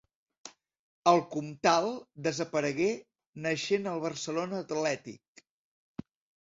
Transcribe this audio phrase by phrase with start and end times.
[1.11, 1.89] El Comtal
[2.29, 2.89] desaparegué,
[3.45, 5.47] naixent el Barcelona Atlètic.